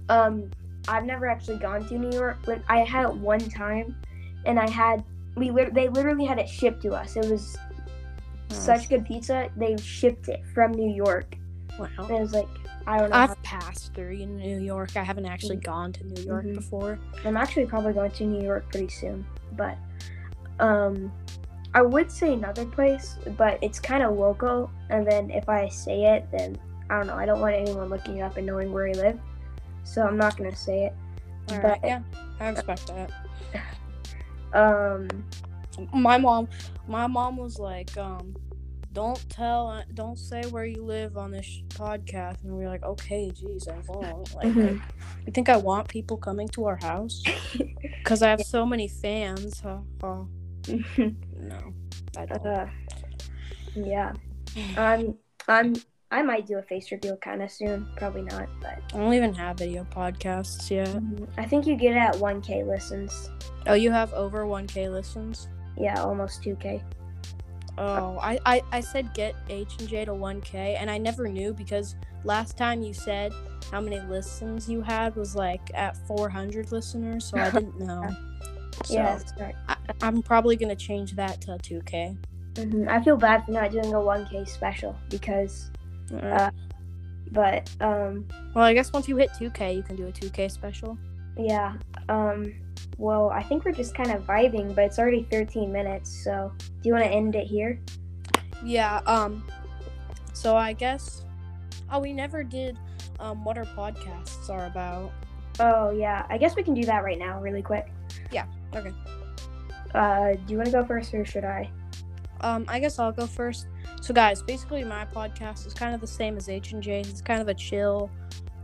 um, 0.09 0.51
I've 0.89 1.05
never 1.05 1.27
actually 1.27 1.57
gone 1.57 1.87
to 1.87 1.97
New 1.97 2.11
York. 2.11 2.39
But 2.45 2.61
I 2.67 2.79
had 2.79 3.05
it 3.05 3.15
one 3.15 3.39
time, 3.39 3.95
and 4.45 4.59
I 4.59 4.69
had 4.69 5.05
we 5.35 5.49
they 5.49 5.89
literally 5.89 6.25
had 6.25 6.37
it 6.37 6.49
shipped 6.49 6.81
to 6.83 6.91
us. 6.91 7.15
It 7.15 7.29
was 7.29 7.57
such 8.49 8.89
good 8.89 9.05
pizza. 9.05 9.49
They 9.55 9.77
shipped 9.77 10.27
it 10.27 10.41
from 10.53 10.73
New 10.73 10.93
York. 10.93 11.35
Wow. 11.79 11.87
And 11.99 12.11
it 12.11 12.19
was 12.19 12.33
like 12.33 12.47
I 12.87 12.99
don't 12.99 13.09
know. 13.09 13.15
I've 13.17 13.41
passed 13.43 13.93
through 13.93 14.15
New 14.25 14.59
York. 14.59 14.95
I 14.95 15.03
haven't 15.03 15.25
actually 15.25 15.55
gone 15.57 15.91
to 15.93 16.05
New 16.05 16.21
York 16.23 16.45
Mhm. 16.45 16.55
before. 16.55 16.99
I'm 17.23 17.35
actually 17.37 17.65
probably 17.65 17.93
going 17.93 18.11
to 18.11 18.23
New 18.25 18.43
York 18.43 18.69
pretty 18.71 18.89
soon, 18.89 19.25
but 19.53 19.77
um, 20.59 21.11
I 21.73 21.81
would 21.81 22.11
say 22.11 22.33
another 22.33 22.65
place, 22.65 23.17
but 23.37 23.57
it's 23.61 23.79
kind 23.79 24.03
of 24.03 24.15
local. 24.17 24.69
And 24.89 25.05
then 25.05 25.29
if 25.31 25.49
I 25.49 25.67
say 25.67 26.05
it, 26.15 26.27
then 26.31 26.57
I 26.89 26.97
don't 26.97 27.07
know. 27.07 27.15
I 27.15 27.25
don't 27.25 27.41
want 27.41 27.55
anyone 27.55 27.89
looking 27.89 28.17
it 28.17 28.21
up 28.21 28.37
and 28.37 28.45
knowing 28.45 28.71
where 28.71 28.87
I 28.87 28.91
live, 28.91 29.19
so 29.83 30.03
I'm 30.03 30.17
not 30.17 30.37
gonna 30.37 30.55
say 30.55 30.85
it. 30.85 30.93
All 31.51 31.57
But- 31.61 31.63
right. 31.63 31.79
Yeah, 31.83 32.01
I 32.39 32.49
respect 32.49 32.87
that. 32.87 33.11
Um, 34.53 35.07
My 35.93 36.17
mom, 36.17 36.47
my 36.87 37.05
mom 37.07 37.35
was 37.35 37.59
like, 37.59 37.97
um, 37.97 38.33
"Don't 38.95 39.29
tell, 39.29 39.83
don't 39.93 40.17
say 40.17 40.41
where 40.49 40.65
you 40.65 40.81
live 40.83 41.17
on 41.17 41.29
this 41.31 41.45
sh- 41.45 41.61
podcast." 41.69 42.43
And 42.43 42.57
we 42.57 42.63
are 42.65 42.69
like, 42.69 42.83
"Okay, 42.83 43.29
geez, 43.29 43.67
I 43.67 43.77
won't." 43.87 44.33
Like, 44.33 44.47
Mhm. 44.47 44.81
you 45.27 45.31
think 45.31 45.49
I 45.49 45.57
want 45.57 45.87
people 45.87 46.17
coming 46.17 46.47
to 46.49 46.65
our 46.65 46.77
house? 46.81 47.21
Because 48.05 48.21
I 48.21 48.29
have 48.29 48.41
so 48.41 48.65
many 48.67 48.87
fans. 48.87 49.61
Huh? 49.61 49.79
huh. 50.01 50.23
No, 51.51 51.73
I 52.17 52.25
don't. 52.25 52.45
uh, 52.45 52.67
yeah. 53.75 54.13
Um, 54.77 55.17
I'm. 55.47 55.73
I 56.11 56.21
might 56.21 56.45
do 56.45 56.57
a 56.59 56.61
face 56.61 56.91
reveal 56.91 57.17
kind 57.17 57.41
of 57.41 57.51
soon. 57.51 57.87
Probably 57.97 58.21
not, 58.21 58.47
but 58.61 58.77
I 58.93 58.97
don't 58.97 59.13
even 59.13 59.33
have 59.33 59.57
video 59.57 59.83
podcasts 59.85 60.69
yet. 60.69 60.87
I 61.37 61.45
think 61.45 61.65
you 61.67 61.75
get 61.75 61.93
it 61.93 61.97
at 61.99 62.13
1K 62.15 62.63
listens. 62.63 63.29
Oh, 63.67 63.73
you 63.73 63.91
have 63.91 64.13
over 64.13 64.45
1K 64.45 64.87
listens. 64.89 65.49
Yeah, 65.77 66.01
almost 66.01 66.41
2K. 66.43 66.81
Oh, 67.77 68.17
I, 68.21 68.39
I, 68.45 68.61
I 68.71 68.79
said 68.79 69.13
get 69.13 69.35
H 69.49 69.75
and 69.79 69.87
J 69.89 70.05
to 70.05 70.11
1K, 70.11 70.77
and 70.79 70.89
I 70.89 70.97
never 70.97 71.27
knew 71.27 71.53
because 71.53 71.95
last 72.23 72.57
time 72.57 72.81
you 72.81 72.93
said 72.93 73.33
how 73.71 73.81
many 73.81 73.99
listens 74.01 74.69
you 74.69 74.81
had 74.81 75.15
was 75.15 75.35
like 75.35 75.71
at 75.73 75.97
400 76.07 76.71
listeners, 76.71 77.25
so 77.25 77.37
I 77.37 77.49
didn't 77.51 77.79
know. 77.79 78.09
So 78.83 78.93
yeah, 78.93 79.17
sorry. 79.37 79.55
I, 79.69 79.77
I'm 80.01 80.21
probably 80.21 80.57
gonna 80.57 80.75
change 80.75 81.15
that 81.15 81.39
to 81.41 81.51
2K. 81.51 82.17
hmm 82.57 82.89
I 82.89 83.01
feel 83.01 83.15
bad 83.15 83.45
for 83.45 83.51
not 83.51 83.71
doing 83.71 83.93
a 83.93 83.97
1K 83.97 84.47
special 84.47 84.95
because, 85.09 85.71
Uh, 86.13 86.51
but 87.31 87.69
um, 87.79 88.27
well, 88.53 88.65
I 88.65 88.73
guess 88.73 88.91
once 88.91 89.07
you 89.07 89.15
hit 89.15 89.31
2K, 89.39 89.75
you 89.77 89.81
can 89.81 89.95
do 89.95 90.07
a 90.07 90.11
2K 90.11 90.51
special. 90.51 90.97
Yeah. 91.37 91.73
Um, 92.09 92.53
well, 92.97 93.29
I 93.29 93.43
think 93.43 93.65
we're 93.65 93.71
just 93.71 93.95
kind 93.95 94.11
of 94.11 94.23
vibing, 94.23 94.73
but 94.73 94.85
it's 94.85 94.99
already 94.99 95.27
13 95.29 95.71
minutes. 95.71 96.23
So, 96.23 96.51
do 96.59 96.89
you 96.89 96.93
want 96.93 97.05
to 97.05 97.11
end 97.11 97.35
it 97.35 97.45
here? 97.47 97.79
Yeah. 98.63 99.01
Um. 99.05 99.43
So 100.33 100.55
I 100.55 100.73
guess. 100.73 101.23
Oh, 101.91 101.99
we 101.99 102.13
never 102.13 102.43
did. 102.43 102.77
Um, 103.19 103.43
what 103.43 103.57
our 103.57 103.65
podcasts 103.65 104.49
are 104.49 104.65
about. 104.65 105.11
Oh 105.59 105.91
yeah, 105.91 106.25
I 106.29 106.37
guess 106.37 106.55
we 106.55 106.63
can 106.63 106.73
do 106.73 106.83
that 106.83 107.03
right 107.03 107.17
now, 107.17 107.39
really 107.41 107.61
quick. 107.61 107.87
Yeah. 108.31 108.45
Okay. 108.75 108.91
Uh, 109.93 110.33
do 110.33 110.51
you 110.51 110.57
want 110.57 110.65
to 110.65 110.71
go 110.71 110.83
first 110.83 111.13
or 111.13 111.23
should 111.23 111.45
I? 111.45 111.69
Um, 112.41 112.65
I 112.67 112.79
guess 112.79 112.99
I'll 112.99 113.13
go 113.13 113.25
first. 113.25 113.67
So, 114.01 114.13
guys, 114.13 114.41
basically, 114.41 114.83
my 114.83 115.05
podcast 115.05 115.65
is 115.65 115.73
kind 115.73 115.95
of 115.95 116.01
the 116.01 116.07
same 116.07 116.35
as 116.35 116.49
H 116.49 116.73
and 116.73 116.83
J's. 116.83 117.09
It's 117.09 117.21
kind 117.21 117.41
of 117.41 117.47
a 117.47 117.53
chill, 117.53 118.11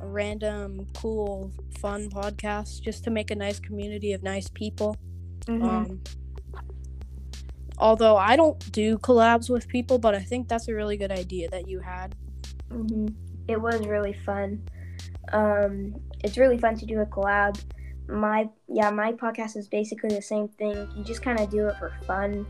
random, 0.04 0.88
cool, 0.98 1.52
fun 1.80 2.10
podcast, 2.10 2.82
just 2.82 3.04
to 3.06 3.10
make 3.10 3.32
a 3.32 3.36
nice 3.36 3.60
community 3.60 4.14
of 4.14 4.24
nice 4.24 4.50
people. 4.50 4.98
Mhm. 5.48 5.64
Um, 5.64 6.02
although 7.78 8.16
I 8.18 8.36
don't 8.36 8.72
do 8.72 8.98
collabs 9.00 9.50
with 9.50 9.68
people, 9.68 9.98
but 9.98 10.14
I 10.16 10.22
think 10.22 10.48
that's 10.48 10.68
a 10.68 10.74
really 10.74 10.98
good 10.98 11.12
idea 11.12 11.50
that 11.50 11.68
you 11.68 11.80
had. 11.80 12.16
hmm 12.70 13.08
It 13.48 13.60
was 13.60 13.86
really 13.88 14.14
fun. 14.14 14.62
Um, 15.34 15.96
it's 16.24 16.38
really 16.38 16.58
fun 16.58 16.76
to 16.78 16.86
do 16.86 17.00
a 17.02 17.06
collab. 17.06 17.60
My 18.08 18.50
yeah, 18.68 18.90
my 18.92 19.14
podcast 19.14 19.56
is 19.58 19.68
basically 19.68 20.10
the 20.10 20.22
same 20.22 20.48
thing. 20.50 20.76
You 20.96 21.04
just 21.04 21.22
kind 21.22 21.40
of 21.40 21.50
do 21.50 21.68
it 21.68 21.76
for 21.78 21.92
fun, 22.06 22.46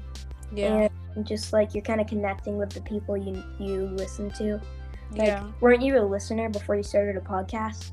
Yeah, 0.54 0.88
and 1.16 1.26
just 1.26 1.54
like 1.54 1.74
you're 1.74 1.84
kind 1.84 2.02
of 2.02 2.08
connecting 2.08 2.58
with 2.58 2.72
the 2.72 2.82
people 2.82 3.16
you 3.18 3.44
you 3.60 3.88
listen 3.96 4.30
to. 4.32 4.60
Like, 5.12 5.28
yeah, 5.28 5.50
weren't 5.60 5.82
you 5.82 5.98
a 6.00 6.04
listener 6.06 6.50
before 6.50 6.76
you 6.76 6.84
started 6.84 7.18
a 7.18 7.22
podcast? 7.22 7.92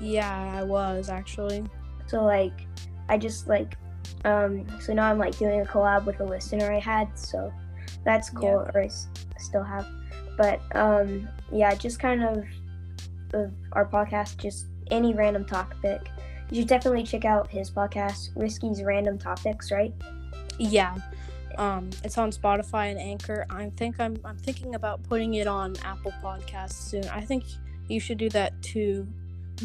yeah. 0.00 0.52
I 0.54 0.62
was 0.62 1.08
actually. 1.08 1.64
So 2.06 2.22
like, 2.24 2.52
I 3.08 3.16
just 3.18 3.48
like, 3.48 3.76
um, 4.24 4.66
so 4.80 4.92
now 4.92 5.10
I'm 5.10 5.18
like 5.18 5.38
doing 5.38 5.60
a 5.60 5.64
collab 5.64 6.04
with 6.04 6.20
a 6.20 6.24
listener 6.24 6.72
I 6.72 6.78
had. 6.78 7.16
So 7.18 7.52
that's 8.04 8.30
cool, 8.30 8.66
or 8.74 8.80
I 8.82 8.86
s- 8.86 9.08
still 9.38 9.62
have. 9.62 9.86
But 10.36 10.60
um, 10.74 11.28
yeah, 11.52 11.74
just 11.74 12.00
kind 12.00 12.22
of 12.24 12.44
of 13.32 13.52
our 13.72 13.86
podcast, 13.86 14.38
just 14.38 14.66
any 14.90 15.14
random 15.14 15.44
topic. 15.44 16.08
You 16.50 16.60
should 16.62 16.68
definitely 16.68 17.04
check 17.04 17.24
out 17.24 17.50
his 17.50 17.70
podcast, 17.70 18.34
Risky's 18.36 18.82
Random 18.82 19.18
Topics, 19.18 19.70
right? 19.72 19.92
Yeah. 20.58 20.94
Um, 21.58 21.90
it's 22.02 22.18
on 22.18 22.30
Spotify 22.30 22.90
and 22.90 22.98
Anchor. 23.00 23.46
I 23.50 23.70
think 23.76 24.00
I'm 24.00 24.16
I'm 24.24 24.36
thinking 24.38 24.74
about 24.74 25.02
putting 25.04 25.34
it 25.34 25.46
on 25.46 25.74
Apple 25.84 26.12
Podcasts 26.22 26.72
soon. 26.72 27.04
I 27.08 27.20
think 27.20 27.44
you 27.88 28.00
should 28.00 28.18
do 28.18 28.28
that 28.30 28.60
too. 28.62 29.06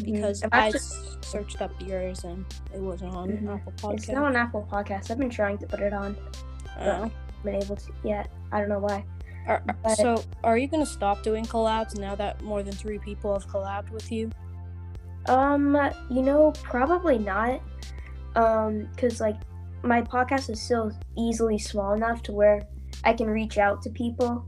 because 0.04 0.44
I've 0.44 0.52
I 0.52 0.68
s- 0.68 1.16
searched 1.20 1.60
up 1.60 1.72
yours 1.84 2.22
and 2.22 2.44
it 2.72 2.80
wasn't 2.80 3.12
on 3.12 3.28
Mhm. 3.30 3.54
Apple 3.56 3.72
Podcasts. 3.72 3.94
It's 3.94 4.08
not 4.08 4.22
on 4.22 4.36
Apple 4.36 4.68
Podcasts. 4.70 5.10
I've 5.10 5.18
been 5.18 5.28
trying 5.28 5.58
to 5.58 5.66
put 5.66 5.80
it 5.80 5.92
on, 5.92 6.16
Oh. 6.80 7.10
been 7.42 7.56
able 7.56 7.74
to 7.74 7.92
yet. 8.04 8.30
I 8.52 8.60
don't 8.60 8.68
know 8.68 8.78
why. 8.78 9.04
Are- 9.48 9.60
but- 9.82 9.96
so, 9.96 10.22
are 10.44 10.56
you 10.56 10.68
gonna 10.68 10.86
stop 10.86 11.24
doing 11.24 11.44
collabs 11.44 11.98
now 11.98 12.14
that 12.14 12.40
more 12.40 12.62
than 12.62 12.72
three 12.72 13.00
people 13.00 13.32
have 13.32 13.48
collabed 13.48 13.90
with 13.90 14.12
you? 14.12 14.30
Um, 15.28 15.76
you 16.08 16.22
know, 16.22 16.52
probably 16.62 17.18
not. 17.18 17.60
Um, 18.36 18.88
cause 18.96 19.20
like 19.20 19.36
my 19.82 20.02
podcast 20.02 20.50
is 20.50 20.60
still 20.60 20.92
easily 21.16 21.58
small 21.58 21.94
enough 21.94 22.22
to 22.24 22.32
where 22.32 22.62
I 23.04 23.12
can 23.12 23.28
reach 23.28 23.58
out 23.58 23.82
to 23.82 23.90
people 23.90 24.44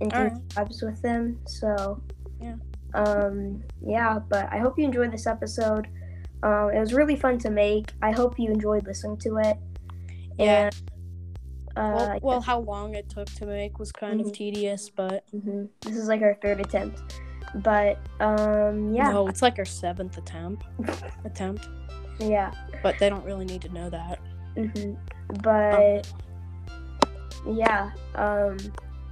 and 0.00 0.10
do 0.10 0.16
Alright. 0.16 0.48
collabs 0.48 0.82
with 0.82 1.00
them. 1.02 1.38
So 1.46 2.02
Yeah. 2.40 2.54
Um, 2.94 3.62
yeah, 3.80 4.18
but 4.18 4.52
I 4.52 4.58
hope 4.58 4.78
you 4.78 4.84
enjoyed 4.84 5.12
this 5.12 5.26
episode. 5.26 5.88
Um, 6.42 6.70
it 6.74 6.80
was 6.80 6.92
really 6.92 7.16
fun 7.16 7.38
to 7.38 7.50
make. 7.50 7.92
I 8.02 8.10
hope 8.10 8.38
you 8.38 8.50
enjoyed 8.50 8.84
listening 8.86 9.16
to 9.18 9.36
it. 9.38 9.56
Yeah. 10.38 10.64
And, 10.66 10.74
uh, 11.76 11.94
well, 11.96 12.18
well, 12.22 12.40
how 12.40 12.60
long 12.60 12.94
it 12.94 13.08
took 13.08 13.26
to 13.36 13.46
make 13.46 13.78
was 13.78 13.92
kind 13.92 14.20
of 14.20 14.26
Mhm. 14.26 14.34
tedious, 14.34 14.90
but 14.90 15.24
mhm. 15.32 15.68
this 15.80 15.96
is 15.96 16.08
like 16.08 16.20
our 16.20 16.34
third 16.42 16.60
attempt. 16.60 17.20
But 17.56 17.98
um, 18.20 18.92
yeah, 18.94 19.10
no, 19.10 19.28
it's 19.28 19.40
like 19.42 19.58
our 19.58 19.64
seventh 19.64 20.18
attempt. 20.18 20.64
attempt, 21.24 21.68
yeah. 22.18 22.50
but 22.82 22.98
they 22.98 23.08
don't 23.08 23.24
really 23.24 23.44
need 23.44 23.62
to 23.62 23.68
know 23.70 23.88
that. 23.90 24.18
Hmm 24.56 24.94
But 25.42 26.08
yeah, 27.46 27.90
um, 28.14 28.56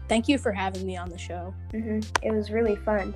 Thank 0.09 0.29
you 0.29 0.39
for 0.39 0.51
having 0.53 0.85
me 0.87 0.97
on 0.97 1.09
the 1.09 1.19
show. 1.19 1.55
hmm 1.71 2.01
it 2.23 2.33
was 2.33 2.51
really 2.51 2.77
fun. 2.77 3.15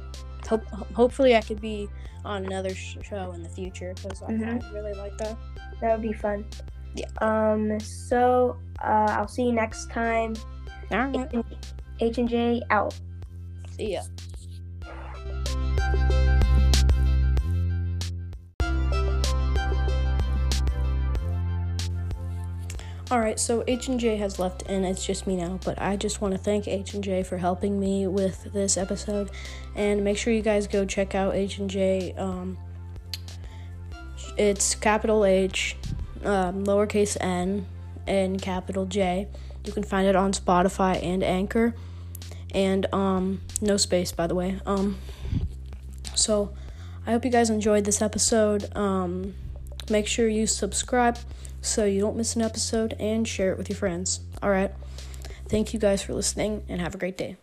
Hope, 0.48 0.64
hopefully, 0.94 1.34
I 1.34 1.40
could 1.40 1.60
be 1.60 1.88
on 2.24 2.44
another 2.46 2.74
sh- 2.74 2.98
show 3.02 3.32
in 3.32 3.42
the 3.42 3.48
future 3.48 3.94
because 3.94 4.22
I, 4.22 4.30
Mhm. 4.32 4.62
I 4.62 4.72
really 4.72 4.92
like 4.94 5.16
that. 5.18 5.36
That 5.80 5.92
would 5.92 6.02
be 6.02 6.12
fun. 6.12 6.44
Yeah. 6.94 7.06
Um. 7.20 7.80
So 7.80 8.56
uh, 8.82 9.16
I'll 9.18 9.26
see 9.28 9.44
you 9.46 9.52
next 9.52 9.90
time. 9.90 10.34
All 10.92 10.98
right, 11.08 11.44
H 12.00 12.18
and 12.18 12.28
J 12.28 12.62
out. 12.70 12.94
see 13.76 13.94
ya. 13.94 14.02
All 23.14 23.20
right, 23.20 23.38
so 23.38 23.62
H 23.68 23.86
and 23.86 24.00
J 24.00 24.16
has 24.16 24.40
left, 24.40 24.64
and 24.66 24.84
it's 24.84 25.06
just 25.06 25.24
me 25.24 25.36
now. 25.36 25.60
But 25.64 25.80
I 25.80 25.94
just 25.94 26.20
want 26.20 26.34
to 26.34 26.38
thank 26.38 26.66
H 26.66 26.94
and 26.94 27.04
J 27.04 27.22
for 27.22 27.38
helping 27.38 27.78
me 27.78 28.08
with 28.08 28.52
this 28.52 28.76
episode, 28.76 29.30
and 29.76 30.02
make 30.02 30.18
sure 30.18 30.32
you 30.32 30.42
guys 30.42 30.66
go 30.66 30.84
check 30.84 31.14
out 31.14 31.36
H 31.36 31.58
and 31.58 31.70
J. 31.70 32.12
Um, 32.18 32.58
it's 34.36 34.74
capital 34.74 35.24
H, 35.24 35.76
um, 36.24 36.64
lowercase 36.64 37.16
n, 37.20 37.66
and 38.08 38.42
capital 38.42 38.84
J. 38.84 39.28
You 39.64 39.72
can 39.72 39.84
find 39.84 40.08
it 40.08 40.16
on 40.16 40.32
Spotify 40.32 41.00
and 41.00 41.22
Anchor, 41.22 41.72
and 42.52 42.92
um, 42.92 43.42
no 43.60 43.76
space 43.76 44.10
by 44.10 44.26
the 44.26 44.34
way. 44.34 44.58
Um, 44.66 44.98
so 46.16 46.52
I 47.06 47.12
hope 47.12 47.24
you 47.24 47.30
guys 47.30 47.48
enjoyed 47.48 47.84
this 47.84 48.02
episode. 48.02 48.76
Um, 48.76 49.34
make 49.88 50.08
sure 50.08 50.26
you 50.26 50.48
subscribe 50.48 51.16
so 51.64 51.84
you 51.84 52.00
don't 52.00 52.16
miss 52.16 52.36
an 52.36 52.42
episode 52.42 52.94
and 53.00 53.26
share 53.26 53.50
it 53.52 53.58
with 53.58 53.68
your 53.68 53.76
friends. 53.76 54.20
All 54.42 54.50
right. 54.50 54.72
Thank 55.48 55.72
you 55.72 55.80
guys 55.80 56.02
for 56.02 56.14
listening 56.14 56.62
and 56.68 56.80
have 56.80 56.94
a 56.94 56.98
great 56.98 57.16
day. 57.18 57.36